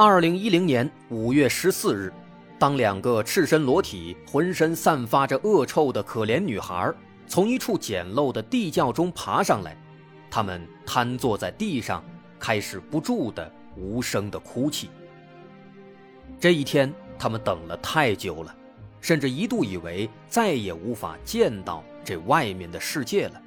[0.00, 2.12] 二零一零年五月十四日，
[2.56, 6.94] 当两个赤身裸体、浑身散发着恶臭的可怜女孩
[7.26, 9.76] 从一处简陋的地窖中爬上来，
[10.30, 12.00] 她们瘫坐在地上，
[12.38, 14.88] 开始不住的无声的哭泣。
[16.38, 18.54] 这一天，他们等了太久了，
[19.00, 23.42] 甚至一度以为再也无法见到这外面的世界了。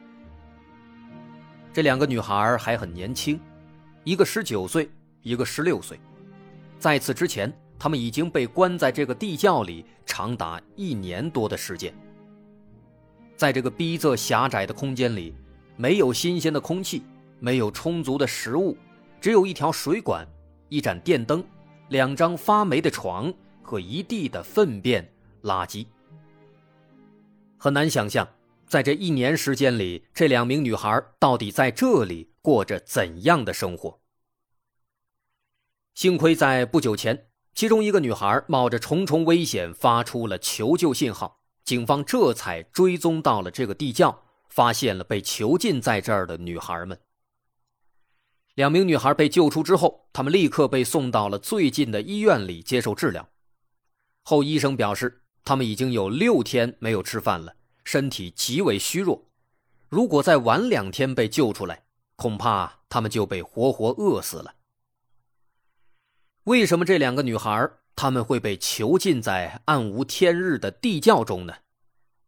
[1.72, 3.40] 这两个女孩还很年轻，
[4.04, 4.90] 一个十九岁，
[5.22, 5.98] 一个十六岁。
[6.82, 11.94] 在此之前，他们已经被关在这个地窖里长达一年多的时间。
[13.38, 15.36] 在这个逼仄狭窄的空间里，
[15.78, 17.04] 没有新鲜的空气，
[17.40, 18.76] 没有充足的食物，
[19.22, 20.28] 只有一条水管、
[20.70, 21.44] 一盏电灯、
[21.90, 25.08] 两张发霉的床和一地的粪便
[25.44, 25.86] 垃圾。
[27.60, 28.28] 很难想象，
[28.66, 34.01] 在这一年时间里，这两名女孩到底在这里过着怎样的生活。
[35.94, 46.98] 幸亏在不久前，其中一个女孩冒着重重危险发出了求救信号，警方这才追踪到了这个地窖，发现了被囚禁在这儿的女孩们。
[48.56, 53.28] 两名女孩被救出之后，她们立刻被送到了最近的医院里接受治疗。
[54.24, 59.26] 后医生表示，她们已经有六天没有吃饭了，身体极为虚弱。
[59.90, 61.84] 如果再晚两天被救出来，
[62.16, 64.54] 恐怕她们就被活活饿死了。
[66.46, 71.54] 为什么这两个女孩她们会被囚禁在暗无天日的地窖中呢？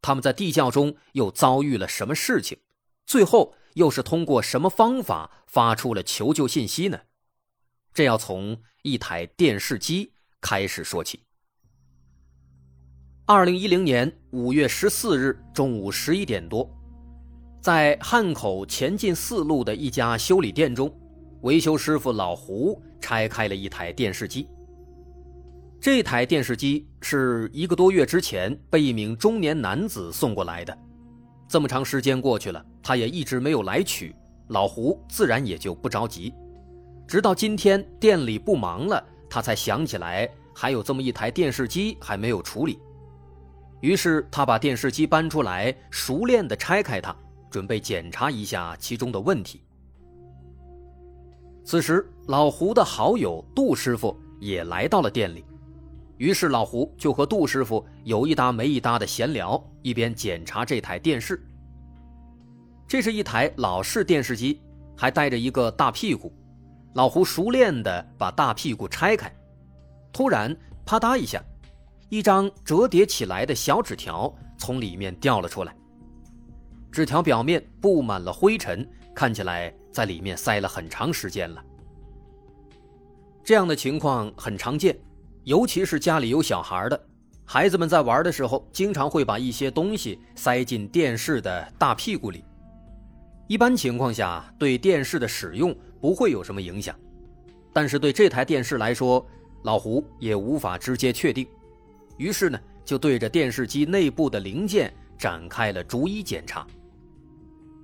[0.02, 2.60] 她们在地窖中又遭遇了什么事情？
[3.08, 7.00] 最后又是通过什么方法发出了求救信息呢？
[7.92, 11.24] 这要从一台电视机开始说起。
[13.26, 16.70] 二零一零年五月十四日中午十一点多，
[17.62, 20.96] 在汉口前进四路的一家修理店中。
[21.44, 24.48] 维修师傅老胡拆开了一台电视机。
[25.80, 30.78] 这台电视机是一个多月之前被一名中年男子送过来的。
[31.46, 34.16] 这么长时间过去了，他也一直没有来取，
[34.48, 36.34] 老胡自然也就不着急。
[37.06, 42.80] 直到今天店里不忙了，他才想起来还有这么一台电视机还没有处理。
[43.82, 47.14] 于是他把电视机搬出来，熟练地拆开它，
[47.52, 49.62] 准备检查一下其中的问题。
[51.66, 55.46] 此时，老胡的好友杜师傅也来到了店里，
[56.18, 61.42] 于是老胡就和杜师傅有一搭没一搭的闲聊，一边检查这台电视。
[62.86, 64.62] 这是一台老式电视机，
[64.96, 66.32] 还带着一个大屁股。
[66.96, 69.34] 老胡熟练地把大屁股拆开，
[70.12, 71.42] 突然啪嗒一下，
[72.10, 75.76] 一张折叠起来的小纸条从里面掉了出来。
[76.92, 79.74] 纸条表面布满了灰尘，看起来。
[79.94, 81.64] 在里面塞了很长时间了，
[83.44, 85.00] 这样的情况很常见，
[85.44, 87.00] 尤其是家里有小孩的，
[87.46, 92.44] 孩子们在玩的时候，经常会把一些东西塞进电视的大屁股里。
[93.48, 96.96] 一般情况下，对电视的使用不会有什么影响，
[97.72, 99.24] 但是对这台电视来说，
[99.62, 101.46] 老胡也无法直接确定，
[102.18, 106.66] 于是呢，就对着电视机内部的零件展开了逐一检查。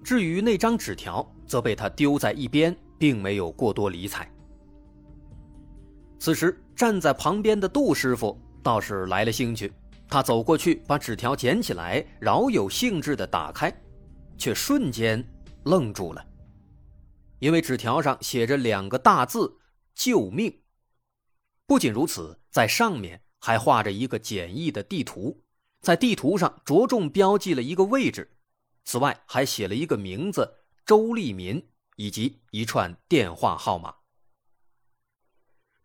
[0.03, 4.29] 至于那张纸条，则被他丢在一边，并没有过多理睬。
[6.19, 9.71] 此时，站在旁边的杜师傅倒是来了兴趣，
[10.07, 13.73] 他走过去把纸条捡起来，饶有兴致地打开，
[14.37, 15.23] 却瞬间
[15.63, 16.25] 愣住了，
[17.39, 19.57] 因为纸条上写着两个大字
[19.95, 20.61] “救命”。
[21.67, 25.41] 不仅如此，在上面还画着一个简易的地图，
[25.81, 28.29] 在地图上着重标记了一个位置，
[28.89, 30.55] 此外还写了一个名字。
[30.83, 33.97] 周立民以及一串电话号码。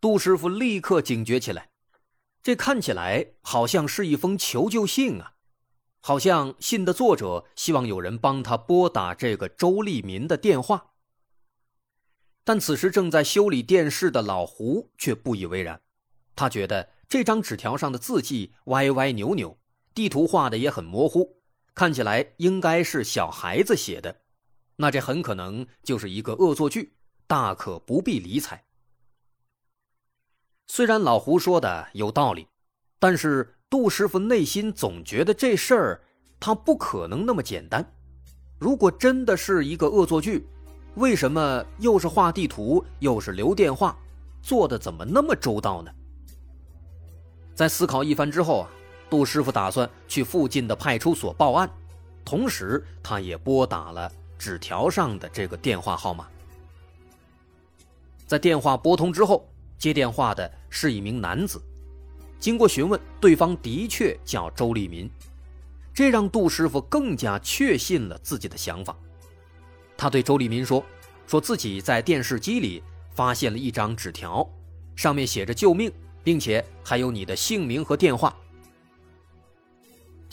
[0.00, 1.68] 杜师傅立刻警觉起来，
[2.42, 5.34] 这看起来好像是一封求救信啊，
[6.00, 10.94] 好像信的作者希望有人帮他拨打这个周立民的电话。
[12.42, 15.82] 但此时正在修理电视的老胡却不以为然，
[16.34, 19.58] 他觉得这张纸条上的字迹歪歪扭扭，
[19.92, 21.42] 地图画的也很模糊，
[21.74, 24.16] 看起来应该是小孩子写的。
[24.76, 26.94] 那这很可能就是一个恶作剧，
[27.26, 28.64] 大可不必理睬。
[30.66, 32.46] 虽然老胡说的有道理，
[32.98, 36.00] 但是杜师傅内心总觉得这事儿
[36.40, 37.84] 他不可能那么简单。
[38.58, 40.46] 如果真的是一个恶作剧，
[40.94, 43.96] 为什么又是画地图又是留电话，
[44.42, 45.90] 做的怎么那么周到呢？
[47.54, 48.70] 在思考一番之后啊，
[49.14, 51.70] 杜师傅打算去附近的派出所报案，
[52.24, 56.26] 同时他也拨打了纸条上的这个电话号码。
[58.26, 61.62] 在电话拨通之后，接电话的是一名男子。
[62.40, 65.08] 经过询问，对方的确叫周立民，
[65.94, 68.96] 这让杜师傅更加确信了自己的想法。
[69.96, 70.84] 他对周立民说
[71.24, 72.82] ：“说自己在电视机里
[73.12, 74.44] 发现了一张纸条，
[74.96, 75.88] 上面写着‘救命’，
[76.24, 78.36] 并且还有你的姓名和电话。”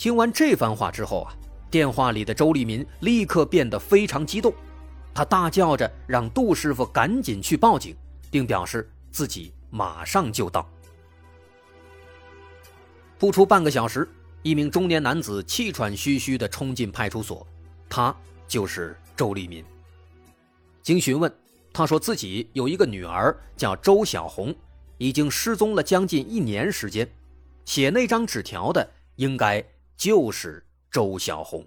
[0.02, 1.30] 听完这番话之后啊，
[1.70, 4.52] 电话里的周立民立刻变得非常激动。
[5.14, 7.94] 他大叫着让杜师傅赶紧去报警，
[8.28, 10.68] 并表示自己马上就到。
[13.16, 14.08] 不出半个小时，
[14.42, 17.46] 一名中年男子气喘吁吁地冲进派出所，
[17.88, 18.12] 他
[18.48, 19.64] 就是周立民。
[20.82, 21.32] 经询问，
[21.72, 24.52] 他说自己有一个女儿叫周小红，
[24.98, 27.08] 已经失踪了将近一年时间，
[27.64, 29.64] 写那张纸条的应该
[29.96, 31.66] 就是周小红。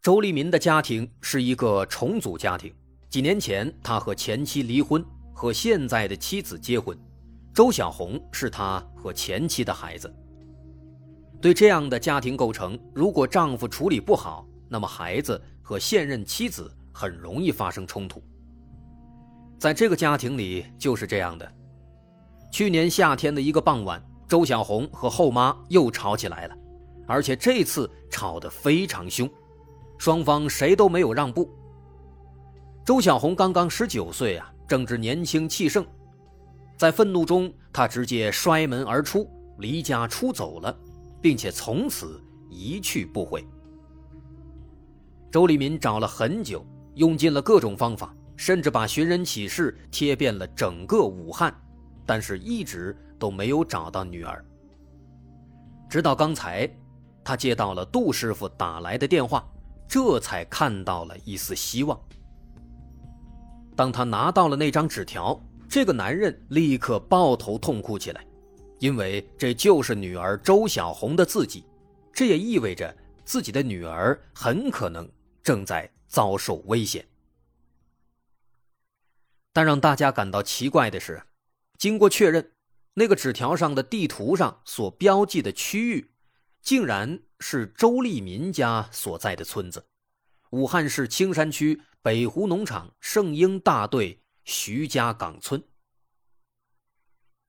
[0.00, 2.74] 周立民的家庭是一个重组家庭。
[3.08, 6.98] 几年前，他和前妻离婚，和现在的妻子结婚。
[7.54, 10.12] 周小红是他和前妻的孩子。
[11.40, 18.22] 对这样的家庭构成，如果丈夫处理不好，那么孩子和现任妻子很容易发生冲突。
[19.58, 21.50] 在这个家庭里就是这样的。
[22.50, 26.56] 去年夏天的一个傍晚，周小红和后妈又吵起来了，
[27.06, 29.28] 而且这次吵得非常凶。
[29.98, 31.48] 双方谁都没有让步。
[32.84, 35.84] 周小红刚刚十九岁啊，正值年轻气盛，
[36.76, 39.28] 在愤怒中，她直接摔门而出，
[39.58, 40.76] 离家出走了，
[41.22, 43.42] 并且从此一去不回。
[45.30, 46.64] 周立民找了很久，
[46.94, 51.54] 用尽了各种方法，甚至把寻人启事贴遍了整个武汉，
[52.04, 54.44] 但是一直都没有找到女儿。
[55.88, 56.68] 直到刚才，
[57.22, 59.44] 他接到了杜师傅打来的电话。
[59.86, 62.00] 这才看到了一丝希望。
[63.76, 65.38] 当他拿到了那张纸条，
[65.68, 68.24] 这个男人立刻抱头痛哭起来，
[68.78, 71.64] 因为这就是女儿周小红的字迹，
[72.12, 72.92] 这也意味着
[73.24, 75.08] 自己的女儿很可能
[75.42, 77.04] 正在遭受危险。
[79.54, 81.22] 但让大家感到奇怪的是，
[81.78, 82.52] 经过确认，
[82.92, 86.10] 那个纸条上的地图上所标记的区域。
[86.60, 89.86] 竟然是周立民家所在的村子，
[90.48, 95.62] 武汉市青山区北湖农场圣婴大队徐家岗村。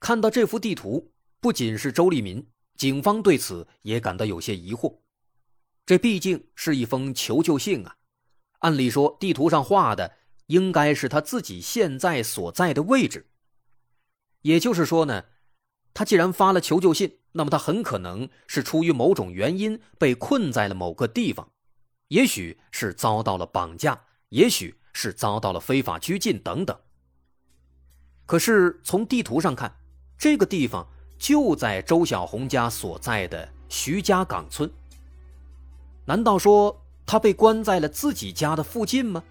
[0.02, 2.46] 看到这幅地图，不仅是周立民，
[2.76, 5.00] 警方对此也感到有些疑惑。
[5.86, 7.96] 这毕竟是一封求救信啊，
[8.60, 13.28] 按理说地图上画的应该是他自己现在所在的位置。
[14.42, 15.26] 也就是说呢，
[15.94, 17.20] 他既然发了求救信。
[17.38, 21.52] 那么他很可能是出于某种原因被困在了某个地方，
[22.08, 26.80] 也许是遭到了绑架，也许是遭到了非法拘禁等等。
[28.26, 29.76] 可是从地图上看，
[30.18, 30.88] 这个地方
[31.20, 34.72] 就在周小红家所在的徐家岗村。
[36.06, 39.22] 难道说他被关在了自己家的附近吗？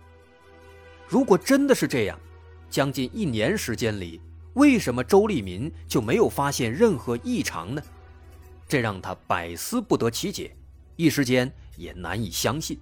[1.07, 2.19] 如果真的是这样，
[2.71, 4.21] 将近一年时间里，
[4.55, 7.83] 为什么周立民就没有发现任何异常呢？
[8.67, 10.57] 这让他百思不得其解，
[10.97, 12.79] 一时间也难以相信。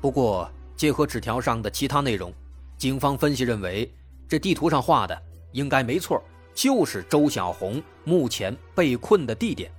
[0.00, 2.32] 不过，结合纸条上的其他内容，
[2.78, 3.92] 警方分析认为，
[4.28, 5.22] 这地图上画的
[5.52, 6.22] 应该没错，
[6.54, 9.70] 就是周小红目前被困的地点。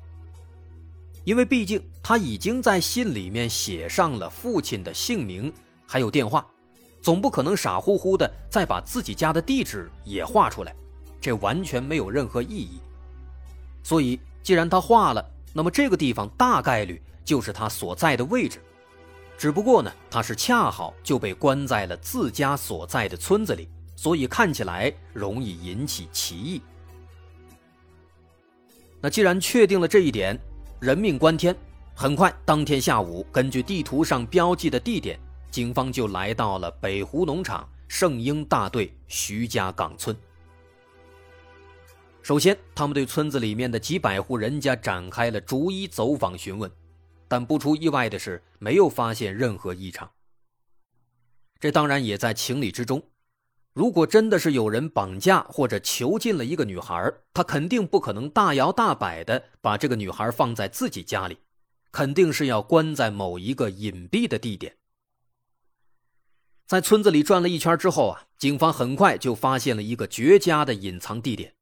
[1.23, 5.51] 因为毕竟他已经在信里面写上了父亲的姓名
[5.93, 6.43] 还有电话，
[7.03, 10.75] 总不可能傻乎乎的再把自己家的地址也画出来，
[11.21, 12.79] 这完全没有任何意义。
[13.83, 15.23] 所以，既然他画了，
[15.53, 18.59] 那么这个地方大概率就是他所在的位置。
[19.37, 26.59] 只不过呢，他是恰好就被关在了自家所在的村子里，所以看起来容易引起歧义。
[28.99, 30.35] 那既然确定了这一点，
[30.79, 31.55] 人命关天，
[31.93, 35.19] 很快当天下午，根据地图上标记的地点，
[35.53, 40.17] 警方就来到了北湖农场圣婴大队徐家岗村。
[42.23, 46.71] 首先，他们对村子里面的几百户人家展开了逐一走访询问，
[47.27, 50.09] 但不出意外的是，没有发现任何异常。
[51.59, 52.99] 这当然也在情理之中。
[53.73, 61.37] 如果真的是有人绑架或者囚禁了一个女孩，他肯定不可能大摇大摆的把这个女孩放在自己家里，
[61.91, 64.75] 肯定是要关在某一个隐蔽的地点。
[66.65, 71.55] 在村子里转了一圈之后啊，警方很快就发现了一个绝佳的隐藏地点。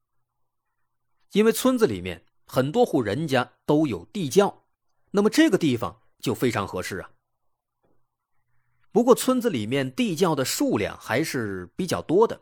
[1.31, 4.65] 因为村子里面很多户人家都有地窖，
[5.11, 7.11] 那么这个地方就非常合适啊。
[8.91, 12.41] 不过村子里面地窖的数量还是比较多的，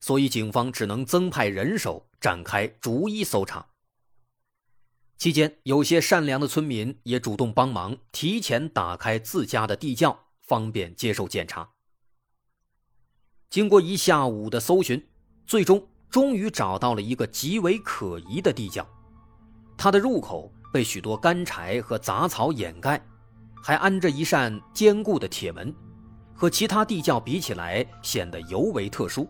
[0.00, 3.68] 所以警方只能增派人手展开逐一搜查。
[5.18, 11.73] 期间，有些善良的村民也主动帮忙，提前打开自家的地窖，方便接受检查。
[13.54, 15.00] 经过一下午的搜寻，
[15.46, 15.80] 最终
[16.10, 18.84] 终于找到了一个极为可疑的地窖，
[19.76, 23.00] 它的入口被许多干柴和杂草掩盖。
[23.62, 25.72] 还安着一扇坚固的铁门，
[26.34, 29.24] 和其他地窖比起来显得尤为特殊。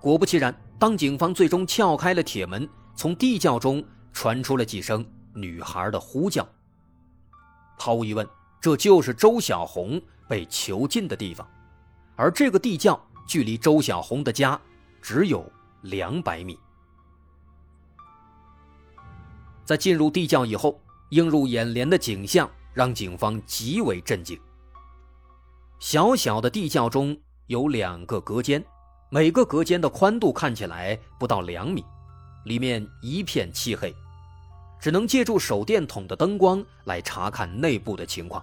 [0.00, 6.48] 果不其然，当警方最终撬开了铁门，从地窖中传出了几声女孩的呼叫。
[7.78, 8.26] 毫无疑问，
[8.58, 11.46] 这就是周小红被囚禁的地方，
[12.20, 14.60] 而这个地窖距离周小红的家
[15.00, 15.50] 只有
[15.82, 16.58] 两百米。
[19.64, 22.48] 在进入地窖以后，映入眼帘的景象。
[22.72, 24.40] 让警方极为震惊。
[25.80, 28.64] 小小的地窖中有两个隔间，
[29.10, 31.84] 每个隔间的宽度看起来不到两米，
[32.44, 33.92] 里面一片漆黑，
[34.80, 38.42] 只能借助手电筒的灯光来查看内部的情况。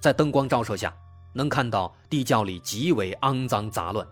[0.00, 0.92] 在灯光照射下，
[1.36, 4.06] 能看到地窖里极为肮脏杂乱，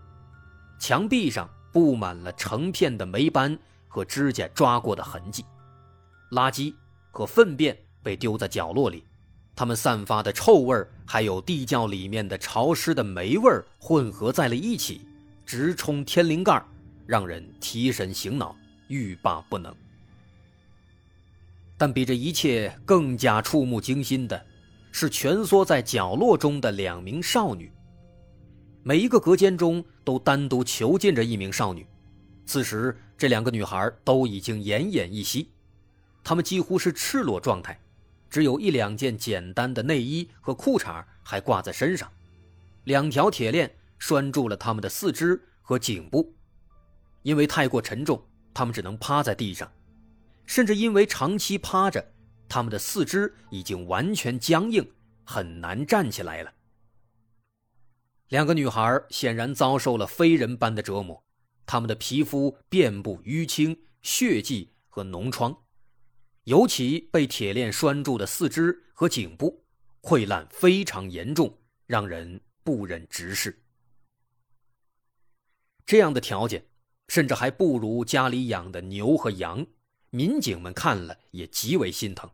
[0.79, 5.45] 墙壁上布满了成片的霉斑和指甲抓过的痕迹，
[6.31, 6.75] 垃圾
[7.11, 7.77] 和粪便。
[8.05, 9.03] 被丢在角落里，
[9.57, 10.77] 它们散发的臭味
[11.07, 15.01] 还有地窖里面的潮湿的霉味混合在了一起，
[15.47, 16.63] 直冲天灵盖，
[17.07, 18.55] 让人提神醒脑，
[18.89, 19.75] 欲罢不能。
[21.79, 24.45] 但比这一切更加触目惊心的，
[24.97, 27.69] 是蜷缩在角落中的两名少女。
[28.85, 31.85] 每一个隔间中都单独囚禁着一名少女，
[32.47, 35.51] 此时这两个女孩都已经奄奄一息，
[36.23, 37.77] 她们几乎是赤裸状态。
[38.31, 42.09] 只有一两件简单的内衣和裤衩还挂在身上，
[42.85, 46.33] 两条铁链拴住了他们的四肢和颈部，
[47.23, 48.23] 因为太过沉重，
[48.55, 49.69] 他们只能趴在地上，
[50.47, 52.13] 甚至因为长期趴着，
[52.55, 54.89] 他们的四肢已经完全僵硬，
[55.25, 56.55] 很难站起来了。
[58.29, 61.21] 两个女孩显然遭受了非人般的折磨，
[61.67, 65.65] 她们的皮肤遍布淤青、血迹和脓疮。
[66.45, 69.65] 尤其被铁链拴住的四肢和颈部
[70.01, 71.59] 溃烂非常严重，
[71.89, 73.65] 让人不忍直视。
[75.85, 76.65] 这样的条件，
[77.09, 79.67] 甚至还不如家里养的牛和羊。
[80.11, 82.31] 民警们看了也极为心疼，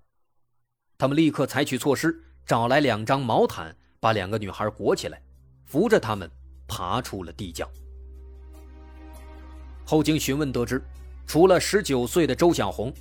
[1.01, 5.19] 他们立刻采取措施，找来两张毛毯，把两个女孩裹起来，
[5.65, 6.31] 扶着她们
[6.69, 7.67] 爬出了地窖。
[9.87, 10.83] 后经询问得知，
[11.27, 12.93] 除了十九岁的周小红。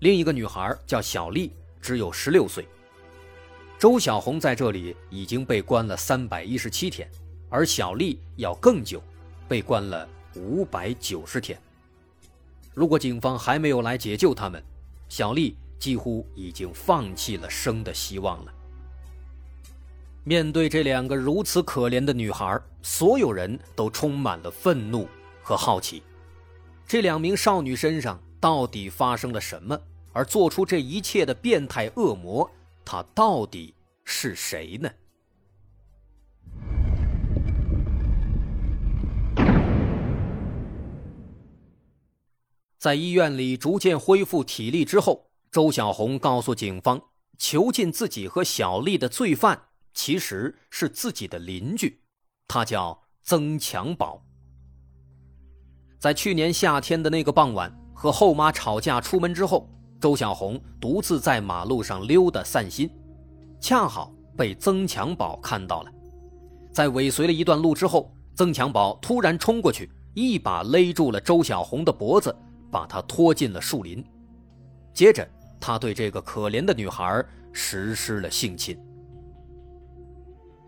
[0.00, 2.68] 另一个女孩叫小丽，只有十六岁。
[3.78, 7.10] 周小红在这里已经被关了三百一十七天，
[7.48, 9.02] 而小丽要更久，
[9.48, 11.58] 被关了五百九十天。
[12.74, 14.62] 如果警方还没有来解救他们，
[15.08, 18.52] 小丽几乎已经放弃了生的希望了。
[20.24, 25.08] 面对这两个如此可怜的女孩，所有人都充满了愤怒
[25.42, 26.02] 和好奇。
[26.86, 28.20] 这两名少女身上。
[28.38, 29.76] 到底发生了什么？
[30.12, 32.48] 而做出这一切的变态恶魔，
[32.84, 34.90] 他到底是谁呢？
[42.78, 45.25] 在医院里逐渐恢复体力之后，
[45.56, 47.00] 周小红告诉警方，
[47.38, 49.58] 囚禁自己和小丽的罪犯
[49.94, 52.02] 其实是自己的邻居，
[52.46, 54.22] 他叫曾强宝。
[55.98, 57.74] 在去年夏天的那个傍晚。
[57.94, 59.66] 和后妈吵架，出门之后，
[59.98, 62.90] 周小红独自在马路上溜达散心，
[63.58, 65.90] 恰好被曾强宝看到了。
[66.70, 72.36] 在尾随了一段路之后，曾强宝突然冲过去，一把勒住了周小红的脖子，
[72.70, 74.04] 把她拖进了树林。
[74.92, 75.26] 接着，
[75.60, 78.78] 他对这个可怜的女孩实施了性侵。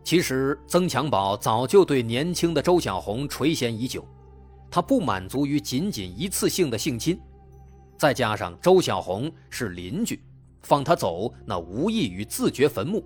[0.04, 4.06] 其实，曾强宝早就对年轻的周小红垂涎已久。
[4.70, 7.18] 他不满足于仅仅一次性的性侵，
[7.96, 10.22] 再加上周小红是邻居，
[10.62, 13.02] 放他走那无异于自掘坟墓。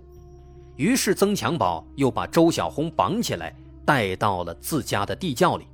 [0.75, 5.67] 于是曾强宝又把周小红绑起来，带到了自家的地窖里。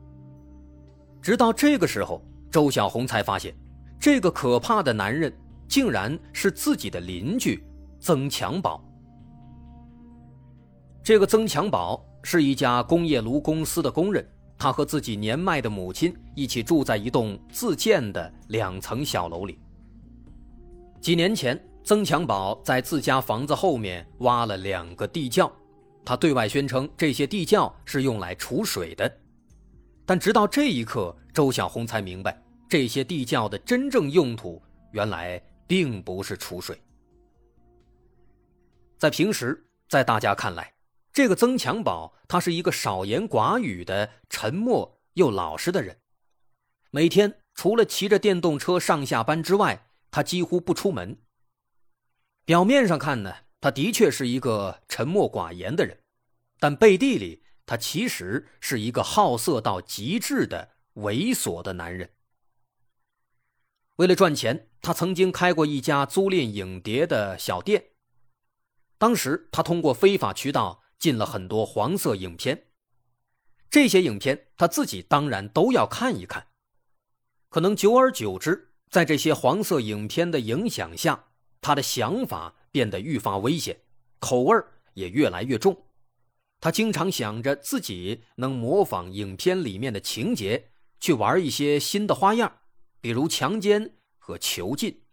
[1.22, 3.56] 直到这个时候，周小红才发现，
[4.00, 5.34] 这个可怕的男人
[5.70, 7.64] 竟然是自己的邻居
[8.00, 8.84] 曾强宝。
[11.04, 19.58] 这个曾强宝是一家工业炉公司的工人，他和自己年迈的母亲一起住在一栋自建的两层小楼里。
[21.00, 25.52] 几年前，曾强宝在自家房子后面挖了两个地窖，
[26.04, 29.10] 他对外宣称这些地窖是用来储水的。
[30.06, 34.62] 但直到这一刻，周小红才明白，这些地窖的真正用途
[34.92, 36.82] 原来并不是储水。
[38.98, 40.74] 在平时，在大家看来，
[41.14, 45.96] 这个曾强宝他是一个少言寡语的、沉默又老实的人，
[46.90, 49.86] 每天除了骑着电动车上下班之外。
[50.12, 51.16] 他几乎不出门。
[52.44, 56.00] 表面上看呢，他的确是一个沉默寡言的人，
[56.60, 62.10] 但背地里他其实是一个好色到极致的猥琐的男人。
[64.00, 67.84] 为了赚钱，他曾经开过一家租赁影碟的小店。
[68.98, 72.68] 当时他通过非法渠道进了很多黄色影片，
[73.70, 76.48] 这些影片他自己当然都要看一看。
[77.50, 78.68] 可能久而久之。
[78.90, 81.26] 在这些黄色影片的影响下，
[81.62, 83.82] 他的想法变得愈发危险，
[84.20, 84.58] 口味
[84.94, 85.86] 也越来越重。
[86.60, 92.59] 他经常想着自己能模仿影片里面的情节，去玩一些新的花样，
[93.02, 95.04] 比如强奸和囚禁。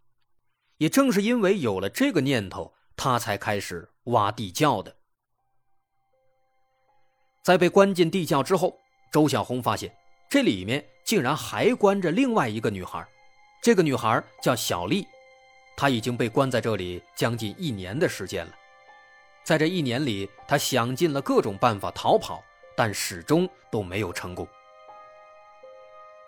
[0.77, 4.95] 也正是因为有了这个念头，他才开始挖地窖的。
[7.43, 8.77] 在被关进地窖之后，
[9.11, 9.95] 周小红发现
[10.29, 13.07] 这里面竟然还关着另外一个女孩。
[13.63, 15.07] 这个女孩叫小丽，
[15.75, 18.53] 她已经被关在这里将近一年的时间了。
[19.43, 22.43] 在这一年里，她想尽了各种办法逃跑，
[22.75, 24.47] 但始终都没有成功。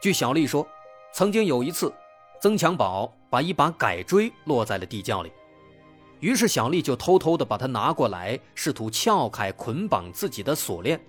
[0.02, 0.68] 据小丽说，
[1.12, 1.94] 曾经有一次，
[2.42, 5.32] 曾强宝把一把改锥落在了地窖里，
[6.20, 11.00] 于是小丽就偷偷的把它拿过来，试图撬开捆绑自己的锁链，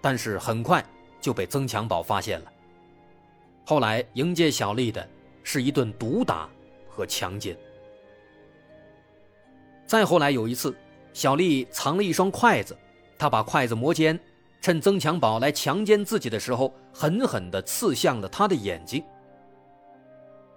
[0.00, 0.84] 但是很快
[1.20, 2.52] 就被曾强宝发现了。
[3.64, 5.08] 后来迎接小丽的。
[5.44, 6.48] 是一顿毒打
[6.88, 7.56] 和强奸。
[9.86, 10.72] 再后来有一次，
[11.12, 12.78] 小丽藏了一双筷子，
[13.18, 14.16] 她把筷子磨尖，
[14.60, 19.02] 趁曾强宝来强奸自己的时候，狠狠地刺向了他的眼睛。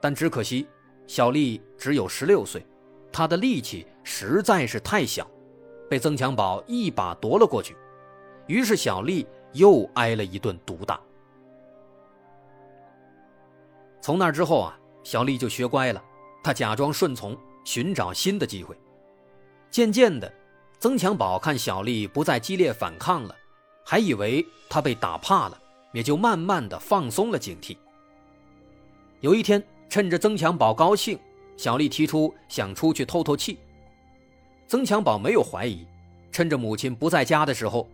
[0.06, 0.68] 但只可惜，
[1.08, 2.64] 小丽只有十六岁，
[3.12, 5.28] 她的力气实在是太小，
[5.90, 7.76] 被曾强宝一把夺了过去。
[8.46, 11.02] 于是小丽又挨了一顿毒打。
[14.00, 16.00] 从那之后啊，小丽就学乖了，
[16.44, 18.78] 她假装顺从，寻找新的机会。
[19.72, 20.32] 渐渐的，
[20.80, 23.36] 曾强宝看小丽不再激烈反抗了，
[23.84, 25.60] 还以为她被打怕了，
[25.94, 27.76] 也就慢慢的放松了警惕。
[29.22, 31.20] 有一天，趁着曾强宝高兴，
[31.58, 33.60] 小丽提出想出去透透气。
[34.68, 35.88] 曾强宝没有怀疑，
[36.32, 37.90] 趁着母亲不在家的时候，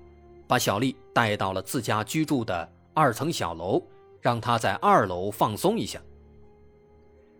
[0.47, 3.81] 把小丽带到了自家居住的二层小楼。
[4.21, 5.99] 让她在二楼放松一下。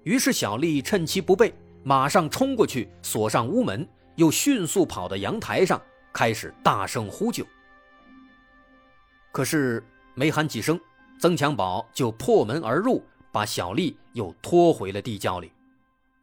[0.02, 5.80] 于是小丽趁其不备，马上冲过去锁上屋门，又迅速跑到阳台上，
[6.12, 7.46] 开始大声呼救。
[9.32, 9.86] 可是
[10.16, 10.80] 没喊几声，
[11.20, 15.52] 曾强宝就破门而入，把小丽又拖回了地窖里。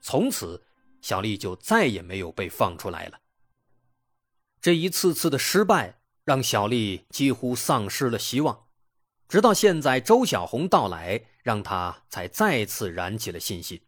[0.01, 0.62] 从此，
[1.01, 3.18] 小丽就再也没有被放出来了。
[4.61, 8.66] 这一次次的失败，让小丽几乎丧失了希望。
[9.29, 13.81] 直到现在，周小红到来，让他才再次燃起了信心。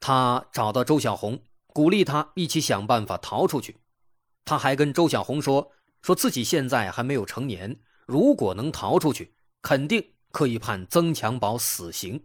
[0.00, 3.78] 他找到周小红，鼓励他一起想办法逃出去。
[4.44, 12.20] 他还跟周小红说，说自己现在还没有成年，如果能逃出去，肯定可以判曾强宝死刑。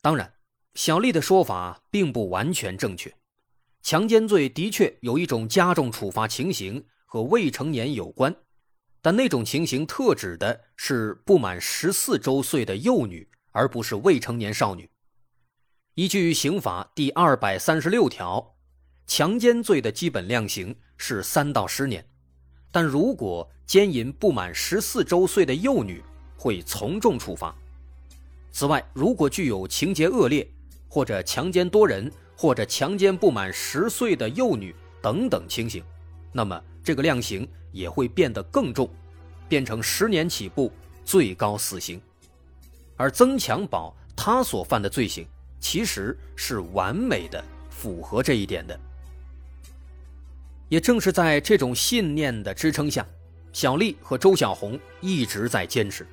[0.00, 0.34] 当然，
[0.74, 3.14] 小丽的说法并不完全正确，
[3.82, 8.34] 强奸罪的确有一种加重处罚情形，和未成年有关。
[9.00, 14.90] 但那种情形特指的是不满十四周岁的幼女，而不是未成年少女。
[15.94, 18.56] 依据刑法第二百三十六条，
[19.06, 22.04] 强奸罪的基本量刑是三到十年，
[22.72, 26.02] 但如果奸淫不满十四周岁的幼女，
[26.44, 27.56] 会从重处罚。
[28.52, 30.46] 此外，如果具有情节恶劣，
[30.90, 35.82] 或者强奸多人，或者强奸不满十岁的幼女等等情形，
[36.32, 37.48] 那么这个量刑。
[37.72, 38.88] 也会变得更重，
[39.48, 40.70] 变成十年起步，
[41.04, 42.00] 最高死刑。
[42.96, 45.26] 而曾强宝他所犯的罪行
[45.58, 48.78] 其实是完美的符合这一点的。
[50.68, 53.04] 也正是在这种信念的支撑下，
[53.52, 56.06] 小丽和周小红一直在坚持，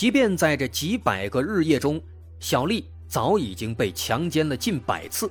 [0.00, 2.00] 即便在这几百个日夜中，
[2.38, 5.30] 小丽早已经被强奸了近百次，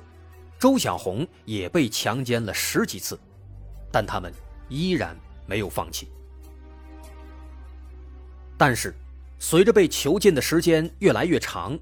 [0.60, 3.18] 周小红也被强奸了十几次，
[3.90, 4.32] 但他们
[4.68, 6.06] 依然没有放弃。
[8.56, 8.94] 但是，
[9.40, 11.76] 随着被囚禁的时间越来越长，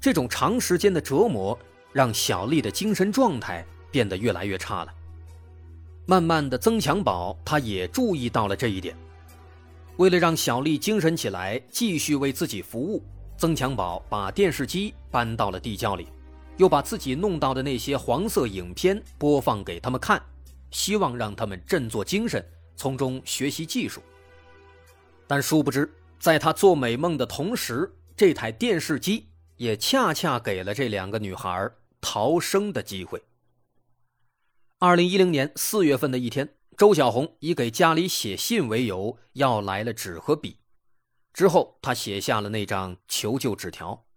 [0.00, 1.58] 这种长时间的折磨
[1.92, 4.94] 让小丽的精神状态变得越来越差了。
[6.06, 8.96] 慢慢的，曾强宝他也注意到了这一点。
[9.98, 13.02] 为了让小丽精神起来，继续为自己服务，
[13.36, 16.08] 曾强宝把电视机搬到了地窖里，
[16.56, 20.20] 又把自己弄到的那些黄色影片播放给他们看，
[20.70, 24.02] 希望让他们振作精神，从中学习技术。
[25.26, 29.26] 但殊不知，在他做美梦的同时，这台电视机
[29.56, 33.22] 也恰恰给了这两个女孩逃生的机会。
[34.78, 36.48] 二零一零年四月份的一天，
[36.82, 40.58] 周小红以给家里写信为由，要来了纸和笔。
[41.32, 44.08] 之后，他写下了那张求救纸条。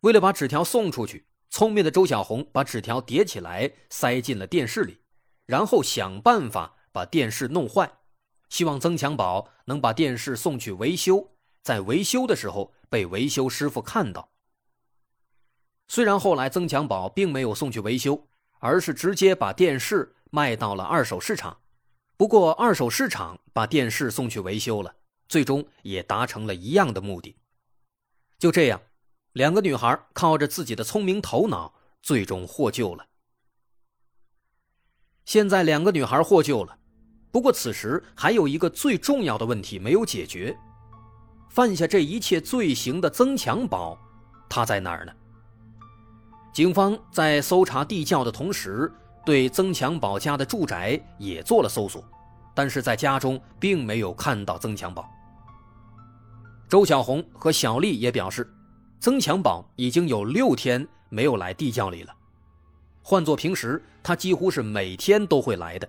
[0.00, 5.00] 为了把纸条送出去，聪明的周小红把纸条叠起来，塞进了电视里，
[5.46, 7.90] 然后想办法把电视弄坏，
[8.50, 11.32] 希望曾强宝能把电视送去维修，
[11.62, 14.32] 在维修的时候被维修师傅看到。
[15.88, 18.28] 虽然后来曾强宝并没有送去维修。
[18.64, 21.61] 而是直接把电视卖到了二手市场，
[22.16, 24.94] 不过二手市场把电视送去维修了，
[25.28, 27.36] 最终也达成了一样的目的。
[28.38, 28.80] 就这样，
[29.32, 33.06] 两个女孩靠着自己的聪明头脑，最终获救了。
[35.24, 36.78] 现在两个女孩获救了，
[37.30, 40.56] 不过此时还有一个最重要的问题没有解决：
[41.48, 43.98] 犯下这一切罪行的曾强宝，
[44.48, 45.12] 他在哪儿呢？
[46.52, 48.92] 警方在搜查地窖的同时，
[49.24, 52.04] 对曾强宝家的住宅也做了搜索，
[52.54, 55.08] 但是在家中并没有看到曾强宝。
[56.68, 58.52] 周小红和小丽也表示，
[58.98, 62.14] 曾强宝已经有六天没有来地窖里了，
[63.02, 65.88] 换做平时，他几乎是每天都会来的。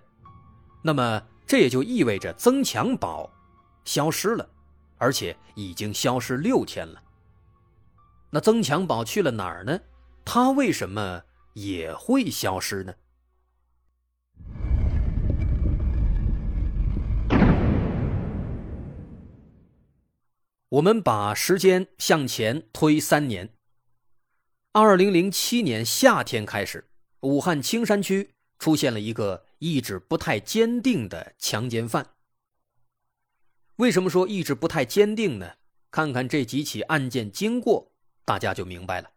[0.81, 3.31] 那么，这也就意味着曾强宝
[3.85, 4.47] 消失了，
[4.97, 7.01] 而且已经消失六天了。
[8.29, 9.79] 那曾强宝去了哪儿呢？
[10.25, 11.21] 他为什么
[11.53, 12.93] 也会消失呢？
[20.73, 23.53] 我们把时间向前推三年。
[24.71, 32.15] 二零零七年夏天开始，武汉青山区出现了一个意志不太坚定的强奸犯。
[33.75, 35.57] 为什么说意志不太坚定呢？
[35.91, 37.91] 看看这几起案件经过，
[38.25, 39.11] 大家就明白了。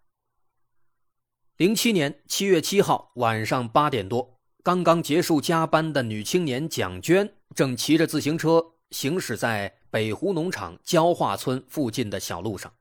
[1.57, 12.72] 零七年七月七号晚上八点多，刚刚结束加班的女青年蒋娟正骑着自行车行驶在北湖农场焦化村附近的小路上。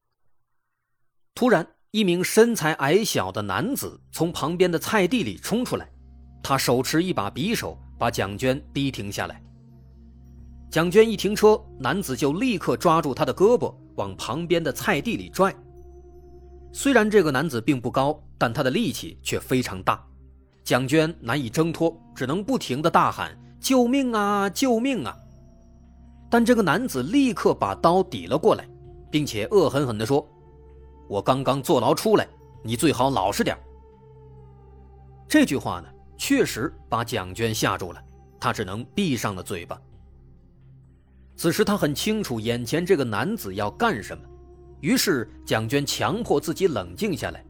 [1.34, 5.90] 突然，一名身材矮小的男子从旁边的菜地里冲出来，
[6.42, 9.42] 他手持一把匕首，把蒋娟逼停下来。
[10.70, 15.56] 蒋娟一停车，男子就立刻抓住她的胳膊往旁边的菜地里拽。
[16.74, 20.06] 虽然这个男子并不高，但他的力气却非常大，
[20.64, 24.50] 蒋娟难以挣脱，只能不停的大喊：“救命啊！
[24.50, 25.18] 救命啊！”
[26.36, 28.68] 但这个男子立刻把刀抵了过来，
[29.10, 30.28] 并且恶狠狠地说
[31.08, 32.28] ：“我刚刚坐牢出来，
[32.62, 33.58] 你最好老实点。”
[35.30, 38.04] 这句话呢，确实把蒋娟吓住了，
[38.38, 39.82] 她只能闭上了嘴巴。
[41.38, 44.22] 此时他很清楚眼前这个男子要干什么。
[44.82, 47.46] 于是，蒋娟强迫自己冷静下来，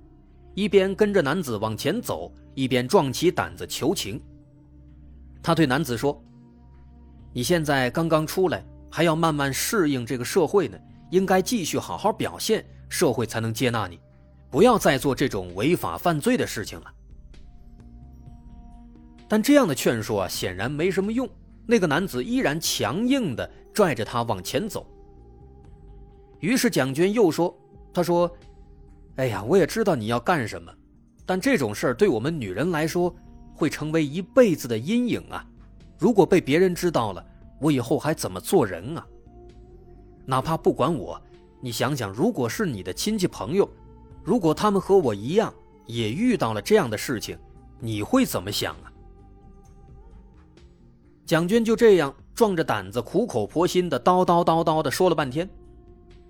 [0.53, 4.21] 一边跟着男子往前走，一边壮起胆子求情。
[5.41, 6.23] 他对男子说
[7.33, 8.63] ：“你现在刚刚出来，
[8.95, 10.77] 还要慢慢适应这个社会呢，
[11.09, 13.99] 应该继续好好表现，社会才能接纳你，
[14.49, 16.93] 不要再做这种违法犯罪的事情了。”
[19.27, 21.27] 但这样的劝说啊，显然没什么用。
[21.65, 24.87] 那个男子依然强硬地拽着他往前走。
[26.39, 27.53] 于是蒋娟又说
[27.93, 28.33] ：“他说，
[29.17, 30.71] 哎呀，我也知道你要干什么，
[31.25, 33.13] 但这种事儿对我们女人来说
[33.53, 35.45] 会成为一辈子的阴影啊！
[35.97, 37.25] 如果被别人知道了，
[37.59, 39.05] 我以后还怎么做人啊？
[40.25, 41.21] 哪怕不管我，
[41.61, 43.69] 你想想，如果是你的亲戚朋友，
[44.23, 45.53] 如果他们和我一样
[45.85, 47.37] 也遇到了这样的事情，
[47.79, 48.91] 你会怎么想啊？”
[51.25, 55.49] 蒋娟就这样壮着胆子，苦口婆心的叨叨叨叨的说了半天。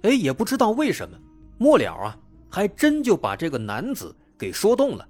[0.03, 1.17] 哎，也不知道为什么，
[1.57, 2.17] 末了啊，
[2.49, 5.07] 还真就把这个男子给说动了，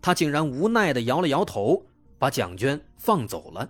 [0.00, 1.84] 他竟然无奈的摇了摇头，
[2.18, 3.68] 把蒋娟放走了。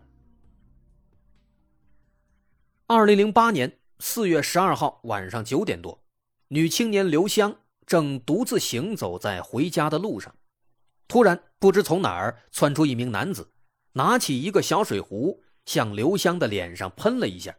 [2.89, 6.03] 二零零八年四月十二号晚上九点多，
[6.49, 10.35] 女青年刘香正独自行走在回家的路上，
[11.07, 13.53] 突然不知从哪儿窜出一名男子，
[13.93, 17.57] 拿起一个小水壶向刘香的脸上喷了一下，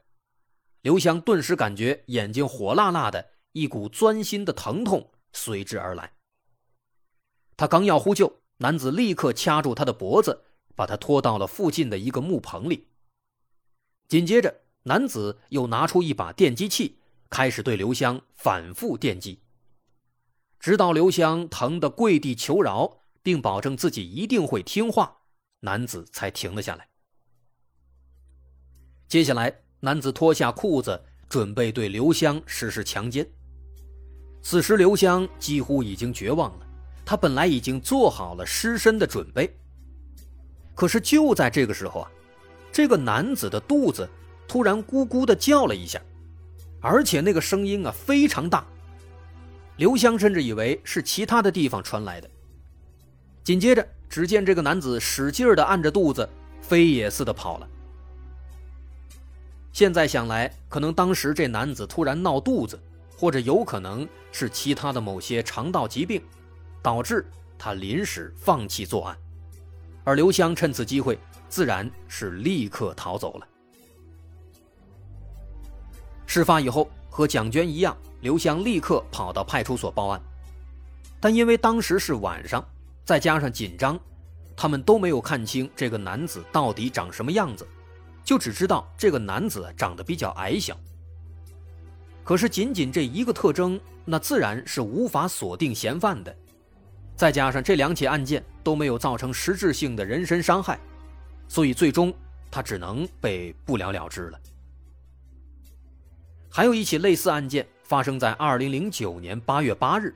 [0.81, 6.13] 刘香顿时感觉眼睛火辣辣的，一股钻心的疼痛随之而来。
[7.55, 10.43] 他刚要呼救，男子立刻掐住他的脖子，
[10.75, 12.89] 把他拖到了附近的一个木棚里，
[14.07, 14.62] 紧接着。
[14.85, 16.97] 男子又拿出一把电击器，
[17.29, 19.39] 开始对刘香反复电击，
[20.59, 25.19] 直到刘香疼得跪地求饶，并保证自己一定会听话，
[25.61, 26.89] 男子才停了下来。
[29.07, 33.25] 接下来，男子脱下裤子，准备对刘香实施强奸。
[34.41, 36.67] 此时，刘香几乎已经绝望了，
[37.05, 39.57] 她本来已经做好了失身的准备。
[40.75, 42.11] 可是就在这个时候啊，
[42.69, 44.09] 这个男子的肚子。
[44.47, 46.01] 突然咕咕的叫了一下，
[46.81, 48.65] 而且那个声音啊非常大。
[49.77, 52.29] 刘香甚至以为是其他的地方传来的。
[53.43, 56.29] 紧接着，只见这个男子使劲的按着肚子，
[56.61, 57.67] 飞也似的跑了。
[59.71, 62.79] 现在想来，可能当时这男子突然闹肚子，
[63.17, 66.21] 或者有可能是其他的某些肠道疾病，
[66.81, 67.25] 导致
[67.57, 69.17] 他临时放弃作案。
[70.03, 71.17] 而刘香趁此机会，
[71.49, 73.47] 自然是立刻逃走了。
[76.33, 80.19] 事发以后，和蒋娟一样，刘香立刻跑到派出所报案。
[81.19, 82.67] 但因为当时是晚上，
[83.05, 83.99] 再加上紧张，
[84.55, 87.67] 他们都没有看清这个男子到底长什么样子，
[88.23, 90.75] 就只知道这个男子长得比较矮小。
[92.23, 96.35] 可是仅仅这一个特征，那自然是无法锁定嫌犯的。
[97.15, 100.79] 再加上这两起案件都没有造成实质性的人身伤害，
[101.47, 102.11] 所以最终
[102.49, 104.39] 他只能被不了了之了。
[106.55, 110.15] 还有一起类似案件发生在二零零九年八月八日，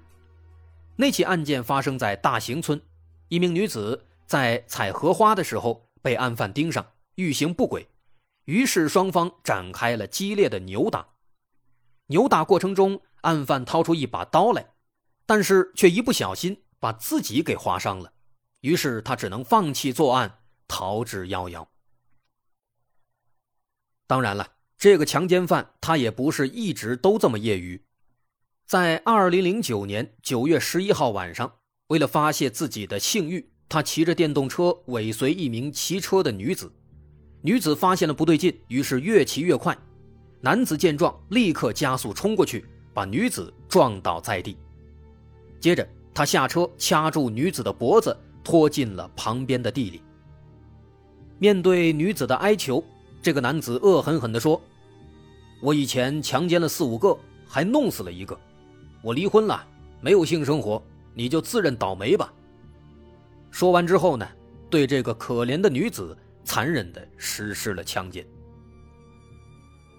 [0.96, 2.80] 那起案件发生在大行村，
[3.28, 7.90] 一名女子在采荷花的时候被案犯盯上，欲行不轨，
[8.46, 11.08] 于是双方展开了激烈的扭打。
[12.06, 14.70] 扭打过程中，案犯掏出一把刀来，
[15.26, 18.14] 但是却一不小心把自己给划伤了，
[18.62, 21.66] 于是他只能放弃作案，逃之夭夭。
[24.06, 24.57] 当然了。
[24.78, 27.82] 这个强奸犯他也不是一直都这么业余，
[28.68, 31.52] 在二零零九年九月十一号晚上，
[31.88, 36.72] 为了发泄自己的性欲，他骑着电动车尾随一名骑车的女子。
[37.42, 39.76] 女子发现了不对劲，于是越骑越快。
[40.42, 42.64] 男子见状，立刻加速冲过去，
[42.94, 44.56] 把女子撞倒在地。
[45.60, 50.04] 接着，他下车掐住女子的脖子，拖进了旁边的地里。
[51.40, 52.84] 面对女子的哀求。
[53.28, 54.62] 这个男子恶狠狠地说
[55.60, 57.14] ：“我以前强奸了四五个，
[57.46, 58.40] 还弄死了一个。
[59.02, 59.68] 我离婚了，
[60.00, 60.82] 没有性生活，
[61.14, 62.34] 你就自认倒霉吧。”
[63.52, 64.26] 说完之后呢，
[64.70, 68.26] 对这个可怜的女子残忍地实施了强奸。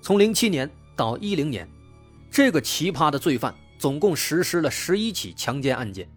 [0.00, 1.68] 从零七年到一零年，
[2.30, 6.08] 这个奇葩的罪犯总共实施了十一起强奸案件，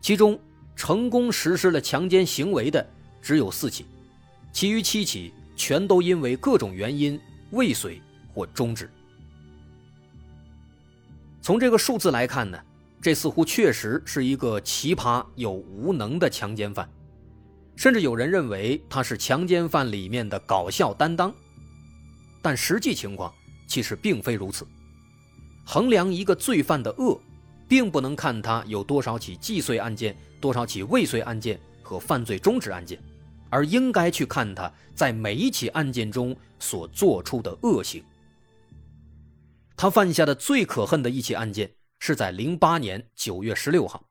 [0.00, 0.40] 其中
[0.74, 2.88] 成功实施了强奸行为的
[3.20, 3.84] 只有四起，
[4.54, 5.34] 其余七起。
[5.60, 7.20] 全都因为各种原因
[7.50, 8.00] 未遂
[8.32, 8.90] 或终止。
[11.42, 12.58] 从这个数字来看呢，
[12.98, 16.88] 这似乎确实是一个奇葩又无能的强奸犯，
[17.76, 21.30] 甚至有人认为他是强奸犯里面的搞笑担当。
[22.40, 23.30] 但实际情况
[23.68, 24.66] 其实并非如此。
[25.66, 27.20] 衡量一个罪犯的恶，
[27.68, 32.98] 并不能看他有多少起既遂案件、多少起未遂案件和犯罪终止案件。
[33.50, 38.02] 而应该去看他在每一起案件中所做出的恶行。
[39.76, 44.04] 他犯下的最可恨的一起案件是在零八年九月十六号，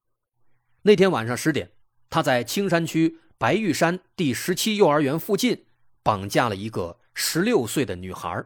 [0.81, 1.71] 那天晚上十点，
[2.09, 5.65] 他在青山区白玉山第十七幼儿园附近
[6.03, 8.43] 绑架了一个十六岁的女孩，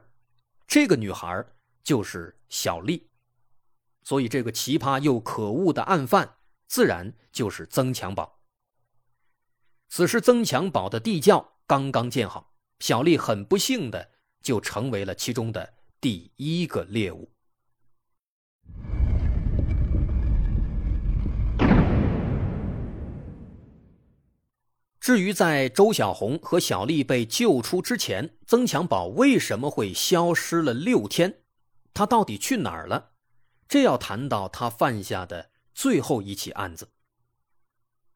[0.68, 1.46] 这个女孩
[1.84, 3.08] 就是小丽，
[4.04, 6.36] 所以这个奇葩又可恶的案犯
[6.68, 8.40] 自然就是曾强宝。
[9.96, 14.10] 此时，曾强宝的地窖刚刚建好，小丽很不幸的
[14.42, 17.32] 就成为了其中的第一个猎物。
[25.00, 31.44] 至于在周小红和小丽被救出之前，曾强宝为什么会消失了六天？
[31.94, 33.12] 他到底去哪儿了？
[33.68, 36.93] 这要谈到他犯下的最后一起案子。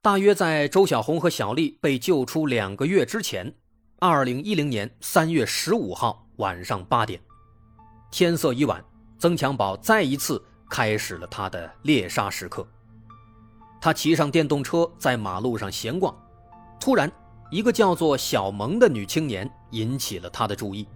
[0.08, 3.54] 大约在周小红和小丽被救出两个月之前，
[4.00, 7.20] 二零一零年三月十五号晚上八点，
[8.10, 8.82] 天色已晚，
[9.20, 12.65] 曾强宝再一次开始了他的猎杀时刻。
[13.82, 16.17] 他骑上电动车在马路上闲逛，
[16.80, 17.12] 突然，
[17.52, 20.88] 一个叫做小萌的女青年引起了他的注意。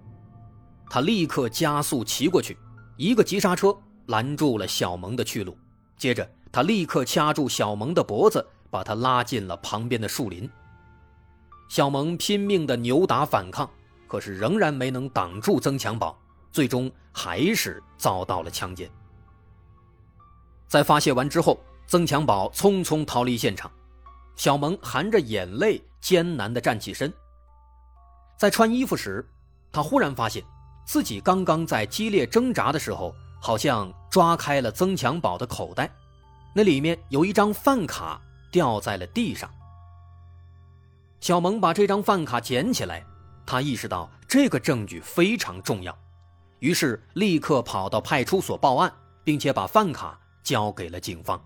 [0.89, 2.58] 他立刻加速骑过去，
[2.95, 5.58] 一个急刹车拦住了小萌的去路。
[5.97, 10.49] 接着，他立刻掐住小萌的脖子，把他拉进了旁边的树林。
[11.69, 13.69] 小萌拼命的扭打反抗，
[14.07, 16.17] 可是仍然没能挡住曾强宝，
[16.51, 18.89] 最终还是遭到了强奸。
[20.67, 21.60] 在发泄完之后。
[21.88, 23.69] 曾强宝匆匆逃离现场，
[24.38, 27.12] 小萌含着眼泪艰难的站起身。
[28.38, 29.27] 在穿衣服时，
[29.73, 30.41] 他忽然发现
[30.86, 35.91] 自己刚刚在激烈挣扎的时候，好像抓开了曾强宝的口袋，
[36.55, 39.49] 那里面有一张饭卡掉在了地上。
[41.21, 43.05] 小萌把这张饭卡捡起来，
[43.45, 45.97] 他意识到这个证据非常重要，
[46.59, 48.91] 于是立刻跑到派出所报案，
[49.23, 51.39] 并且把饭卡交给了警方。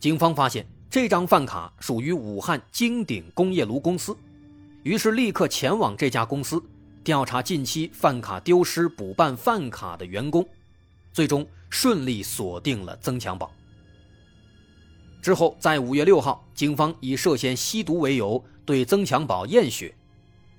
[0.00, 4.16] 警方发现这张饭卡属于武汉金鼎工业炉公司，
[4.82, 6.62] 于是立刻前往这家公司
[7.04, 10.48] 调查近期饭卡丢失、补办饭卡的员工，
[11.12, 13.52] 最终顺利锁定了曾强宝。
[15.20, 19.94] 之后，在五月六号，警方以涉嫌吸毒为由对曾强宝验血，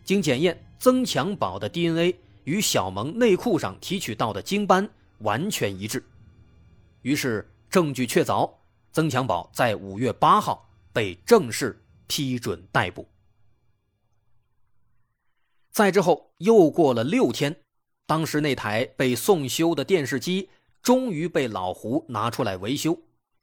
[0.03, 4.87] 经检验，曾强宝的 DNA 与小萌内裤上提取到的精斑
[5.19, 6.03] 完全一致，
[7.01, 8.49] 于是证据确凿。
[8.91, 13.07] 曾强宝在五月八号被正式批准逮捕。
[15.71, 17.55] 再之后又过了六天，
[18.05, 20.49] 当时那台被送修的电视机
[20.81, 22.99] 终于被老胡拿出来维修，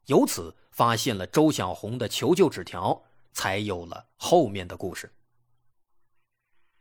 [0.06, 5.10] 由此发现了周小红的求救纸条，才有了后面的故事。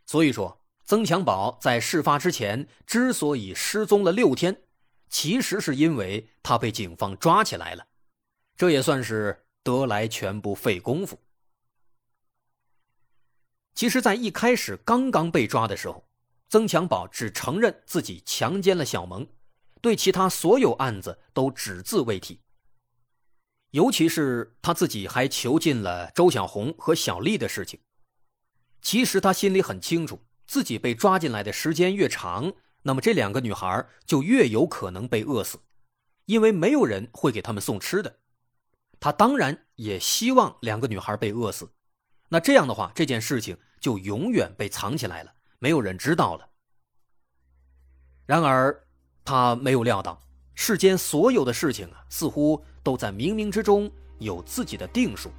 [0.06, 4.64] 所以说，曾强宝在事发之前之所以失踪了六天，
[5.08, 7.88] 其实是因为他被警方抓起来了。
[8.58, 11.18] 这也算是得来全不费工夫。
[13.76, 16.06] 其实，在一开始刚刚被抓的时候，
[16.50, 19.26] 曾强宝只承认自己强奸了小萌，
[19.80, 22.42] 对其他所有案子都只字未提。
[23.76, 27.78] 尤其是他自己还囚禁了周小红和小丽的事情。
[28.82, 35.60] 其实他心里很清楚，自己被抓进来的时间越长，那么这两个女孩就越有可能被饿死，
[36.24, 38.20] 因为没有人会给他们送吃的。
[39.02, 41.70] 他当然也希望两个女孩被饿死，
[42.30, 46.50] 那这样的话，这件事情就永远被藏起来了，没有人知道了。
[48.26, 48.88] 然而，
[49.26, 50.25] 他没有料到，
[50.56, 55.30] 世间所有的事情啊，似乎都在冥冥之中有自己的定数。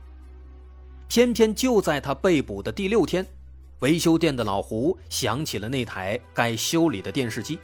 [1.08, 3.26] 偏偏就在他被捕的第六天，
[3.80, 7.58] 维修店的老胡想起了那台该修理的电视机。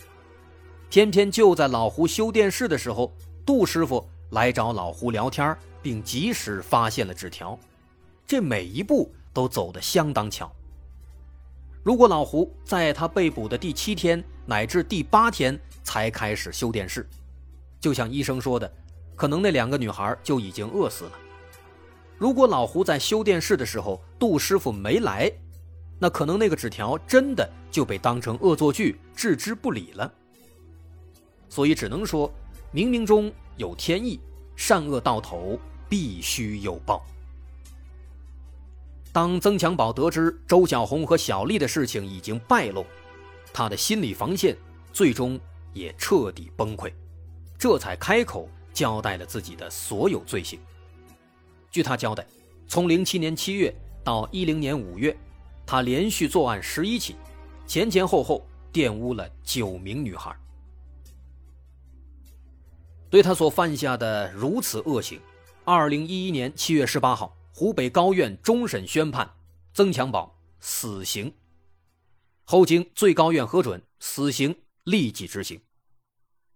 [0.88, 3.12] 偏偏就在老胡修电视的时候，
[3.44, 7.58] 杜师傅来找老胡聊天并及时发现了纸条，
[8.26, 10.50] 这每一步都走得相当巧。
[11.82, 17.08] 如果老胡在他被捕的第七天乃至第八天才开始修电视，
[17.82, 18.72] 就像医生说的，
[19.14, 21.12] 可能那两个女孩就已经饿死了。
[22.16, 25.30] 如果老胡在修电视的时候杜师傅没来，
[25.98, 30.10] 那可能那个纸条真的就被当成恶作剧置之不理了。
[31.50, 32.32] 所以只能说，
[32.72, 34.18] 冥冥中有天意，
[34.56, 35.60] 善恶到头。
[35.92, 37.04] 必须有报。
[39.12, 42.86] 当曾强宝得知周小红和小丽的事情已经败露，
[43.52, 44.56] 他的心理防线
[44.90, 45.38] 最终
[45.74, 46.90] 也彻底崩溃，
[47.62, 50.58] 这才开口交代了自己的所有罪行。
[51.70, 52.26] 据他交代，
[52.66, 55.16] 从零七年七月到一零年五月，
[55.64, 57.14] 他连续作案十一起，
[57.64, 60.36] 前前后后玷污了九名女孩。
[63.08, 65.20] 对他所犯下的如此恶行。
[65.64, 69.32] 二零一一年七月十八号，湖北高院终审宣判
[69.72, 71.32] 曾强宝死刑，
[72.42, 74.52] 后经最高院核准，死刑
[74.82, 75.60] 立即执行。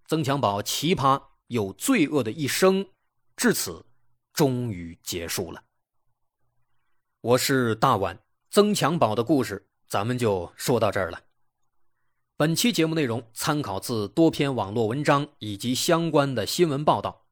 [0.08, 2.86] 曾强宝奇葩又罪恶的一生，
[3.36, 3.84] 至此
[4.32, 5.60] 终于结束了。
[7.20, 8.16] 我是大碗，
[8.48, 11.20] 曾强宝的故事咱们就说到这儿了。
[12.36, 17.24] 本期节目内容参考自多篇网络文章以及相关的新闻报道。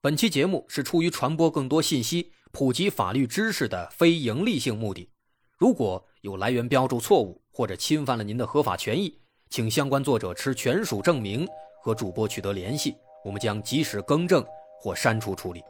[0.00, 5.10] 本期节目是出于传播更多信息、普及法律知识的非营利性目的。
[5.58, 9.18] 如果有来源标注错误或者侵犯了您的合法权益，
[9.48, 11.48] 请相关作者持权属证明
[11.80, 14.44] 和主播取得联系，我们将及时更正
[14.78, 15.64] 或删除处理。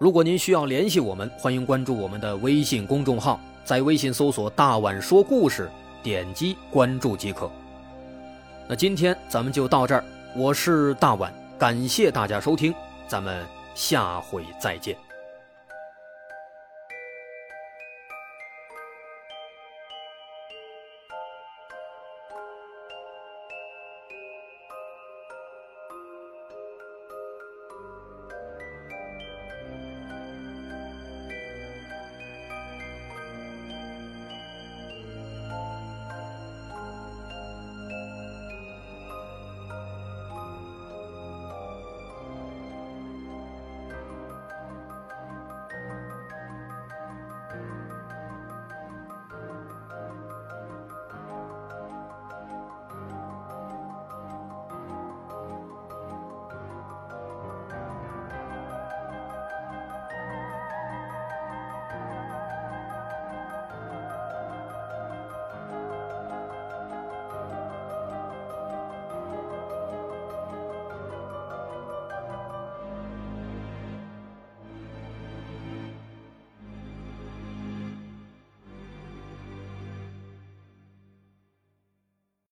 [0.00, 5.70] 如果您需要联系我们，欢迎关注我们的微信公众号，在微信搜索“大碗说故事”，
[6.02, 7.50] 点击关注即可。
[8.68, 12.74] 那今天咱们就到这儿，我是大碗，感谢大家收听，
[13.06, 14.96] 咱们下回再见。